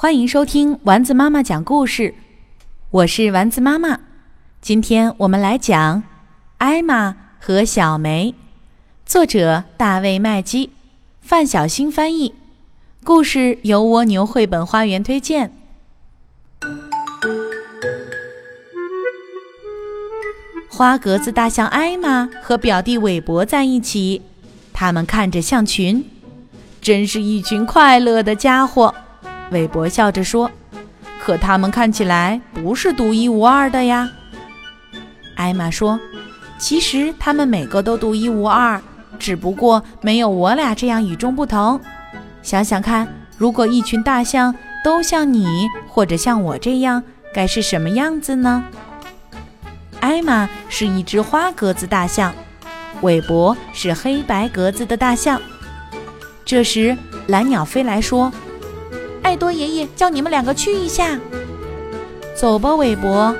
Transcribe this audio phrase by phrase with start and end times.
[0.00, 2.14] 欢迎收听丸子妈妈讲故事，
[2.92, 3.98] 我是丸子妈妈。
[4.60, 5.96] 今天我们来讲
[6.58, 8.32] 《艾玛和小梅》，
[9.04, 10.70] 作者大卫·麦基，
[11.20, 12.32] 范小新翻译，
[13.02, 15.52] 故事由蜗牛绘本花园推荐。
[20.68, 24.22] 花格子大象艾玛和表弟韦伯在一起，
[24.72, 26.08] 他们看着象群，
[26.80, 28.94] 真是一群快乐的家伙。
[29.50, 30.50] 韦伯笑着说
[31.18, 34.10] ：“可他们看起来不是独一无二的呀。”
[35.36, 35.98] 艾玛说
[36.58, 38.80] ：“其实他们每个都独一无二，
[39.18, 41.80] 只不过没有我俩这样与众不同。
[42.42, 47.02] 想想看，如果一群大象都像你或者像我这样，
[47.32, 48.64] 该是什么样子呢？”
[50.00, 52.34] 艾玛是一只花格子大象，
[53.00, 55.40] 韦伯是黑白格子的大象。
[56.44, 56.96] 这时，
[57.28, 58.30] 蓝鸟飞来说。
[59.28, 61.20] 艾多爷爷叫你们两个去一下，
[62.34, 63.36] 走吧，韦伯。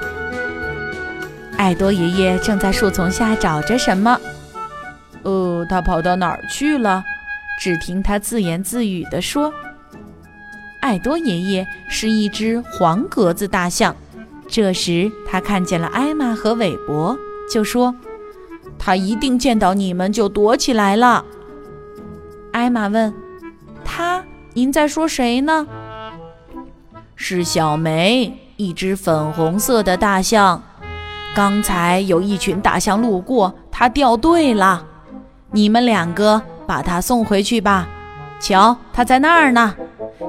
[1.56, 4.20] 艾多爷爷正在树丛下找着什么，
[5.22, 7.02] 呃，他跑到哪儿去了？
[7.58, 9.50] 只听他自言自语地说
[10.82, 13.96] ：“艾多爷爷是一只黄格子大象。”
[14.46, 17.16] 这时他看见了艾玛和韦伯，
[17.50, 17.94] 就说
[18.78, 21.24] ：“他一定见到你们就躲起来了。”
[22.52, 23.14] 艾玛问
[23.82, 24.22] ：“他？
[24.54, 25.66] 您在说谁呢？”
[27.20, 30.62] 是小梅，一只粉红色的大象。
[31.34, 34.86] 刚才有一群大象路过，它掉队了。
[35.50, 37.88] 你们两个把它送回去吧。
[38.38, 39.74] 瞧，它在那儿呢。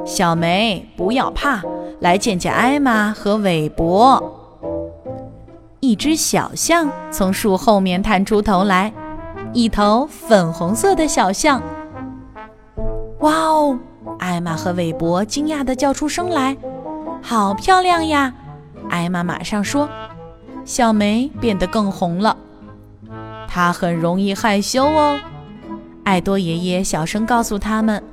[0.03, 1.61] 小梅，不要怕，
[1.99, 4.57] 来见见艾玛和韦伯。
[5.81, 8.91] 一只小象从树后面探出头来，
[9.53, 11.61] 一头粉红色的小象。
[13.19, 13.77] 哇哦！
[14.17, 16.57] 艾玛和韦伯惊讶地叫出声来。
[17.21, 18.33] 好漂亮呀！
[18.89, 19.89] 艾玛马上说。
[20.65, 22.37] 小梅变得更红了。
[23.47, 25.19] 她很容易害羞哦。
[26.03, 28.03] 艾多爷爷小声告诉他们：“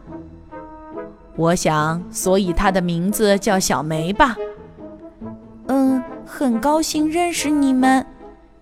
[1.37, 4.37] 我想，所以她的名字叫小梅吧。”
[5.69, 8.06] 嗯，很高兴认识你们。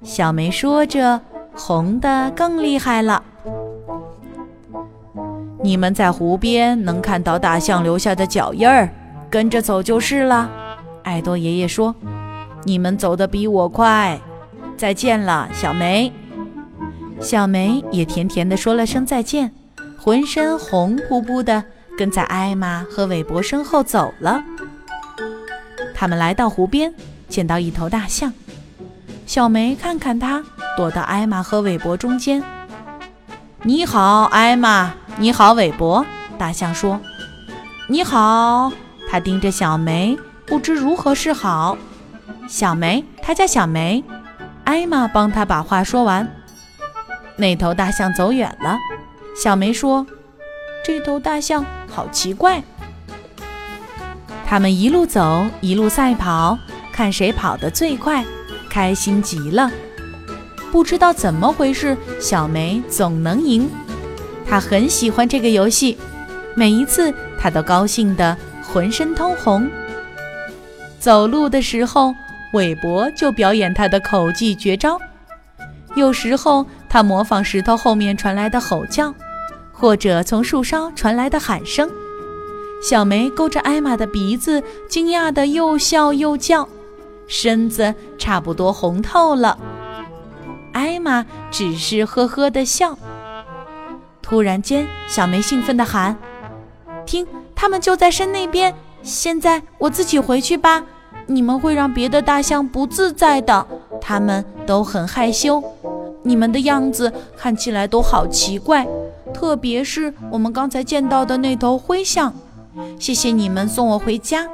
[0.03, 1.21] 小梅说着，
[1.55, 3.23] 红的更厉害了。
[5.63, 8.91] 你们在湖边能看到大象留下的脚印儿。
[9.35, 10.49] 跟着走就是了，
[11.03, 11.93] 爱多爷爷说
[12.63, 14.17] ：“你们走得比我快。”
[14.79, 16.13] 再见了，小梅。
[17.21, 19.53] 小梅也甜甜地说了声再见，
[19.99, 21.65] 浑身红扑扑的，
[21.99, 24.41] 跟在艾玛和韦伯身后走了。
[25.93, 26.95] 他们来到湖边，
[27.29, 28.33] 见到一头大象。
[29.27, 30.45] 小梅看看它，
[30.77, 32.41] 躲到艾玛和韦伯中间。
[33.65, 34.95] “你好，艾玛。
[35.19, 36.07] 你好，韦伯。”
[36.39, 37.01] 大象说。
[37.91, 38.71] “你好。”
[39.15, 41.79] 他盯着小梅，不知如何是好。
[42.49, 44.03] 小梅，她叫小梅。
[44.65, 46.29] 艾玛帮他把话说完。
[47.37, 48.77] 那头大象走远了。
[49.41, 50.05] 小梅说
[50.85, 52.61] ：“这头大象好奇怪。”
[54.45, 56.59] 他们一路走，一路赛跑，
[56.93, 58.25] 看谁跑得最快，
[58.69, 59.71] 开心极了。
[60.73, 63.71] 不知道怎么回事，小梅总能赢。
[64.45, 65.97] 她很喜欢这个游戏，
[66.57, 68.37] 每一次她都高兴的。
[68.75, 69.71] 浑身通红。
[70.99, 72.13] 走路的时候，
[72.55, 74.99] 韦伯就表演他的口技绝招。
[75.95, 79.15] 有时候，他模仿石头后面传来的吼叫，
[79.73, 81.89] 或者从树梢传来的喊声。
[82.83, 86.69] 小梅勾着艾玛的鼻子，惊讶的又笑又叫，
[87.29, 89.57] 身子差不多红透了。
[90.73, 92.99] 艾玛只是呵呵的笑。
[94.21, 96.17] 突然间，小梅兴奋地喊
[97.07, 97.25] ：“听！”
[97.65, 98.75] 他们就在山那边。
[99.03, 100.85] 现在我自己回去吧。
[101.25, 103.67] 你们会让别的大象不自在的。
[104.03, 105.65] 他们都很害羞。
[106.23, 108.87] 你们的样子看起来都好奇怪，
[109.33, 112.35] 特别是我们刚才见到的那头灰象。
[112.99, 114.47] 谢谢你们送我回家。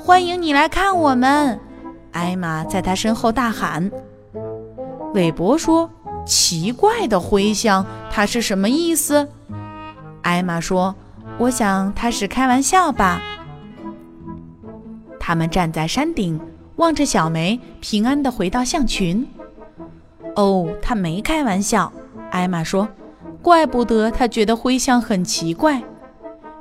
[0.00, 1.58] 欢迎你来看我们。
[2.12, 3.90] 艾玛在他身后大喊。
[5.12, 5.90] 韦伯说
[6.24, 9.26] ：“奇怪的灰象，它是什么意思？”
[10.22, 10.94] 艾玛说。
[11.38, 13.22] 我想他是开玩笑吧。
[15.20, 16.40] 他们站在山顶，
[16.76, 19.26] 望着小梅平安地回到象群。
[20.34, 21.92] 哦，他没开玩笑，
[22.30, 22.88] 艾玛说。
[23.40, 25.80] 怪不得他觉得灰象很奇怪。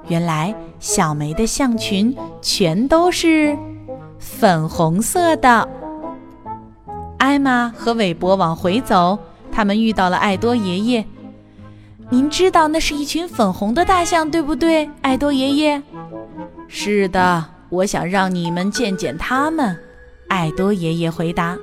[0.07, 3.57] 原来小梅的象群全都是
[4.19, 5.67] 粉红色的。
[7.17, 9.17] 艾玛和韦伯往回走，
[9.51, 11.05] 他们遇到了爱多爷爷。
[12.09, 15.81] 您知道那是一群粉红的大象，对不对，爱多爷爷？
[16.69, 19.77] 是的，我想让你们见见他们。
[20.29, 21.57] 爱多爷爷回答。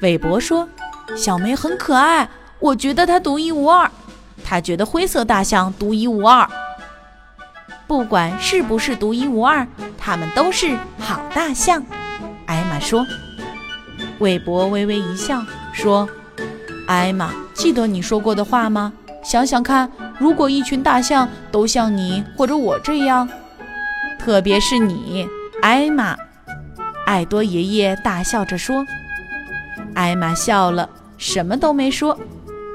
[0.00, 0.66] 韦伯说
[1.14, 2.26] ：“小梅很可爱，
[2.58, 3.90] 我觉得她独一无二。
[4.42, 6.48] 他觉得灰色大象独一无二。
[7.86, 9.66] 不管是不是独一无二，
[9.98, 11.84] 他们都是好大象。”
[12.46, 13.06] 艾玛说。
[14.20, 15.42] 韦伯微微一笑，
[15.72, 16.08] 说
[16.88, 18.92] ：“艾玛，记得你说过的话吗？
[19.22, 23.28] 想想看，如果一群大象都像你或者我这样，
[24.18, 25.28] 特别是你，
[25.62, 26.16] 艾玛。”
[27.06, 28.84] 爱多爷爷大笑着说。
[29.94, 30.88] 艾玛笑了，
[31.18, 32.18] 什么都没说。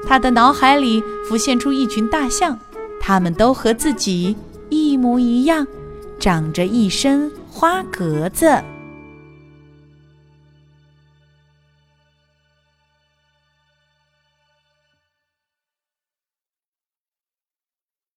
[0.06, 2.58] 他的脑海里浮现出一群大象，
[3.00, 4.36] 他们都和自己
[4.68, 5.66] 一模一样，
[6.20, 8.62] 长着一身花格子。